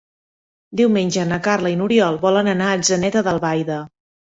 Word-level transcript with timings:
Diumenge 0.81 1.27
na 1.33 1.39
Carla 1.49 1.75
i 1.75 1.79
n'Oriol 1.83 2.21
volen 2.27 2.53
anar 2.59 2.75
a 2.75 2.83
Atzeneta 2.83 3.29
d'Albaida. 3.33 3.85